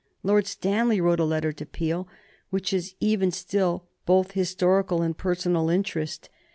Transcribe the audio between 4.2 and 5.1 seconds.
historical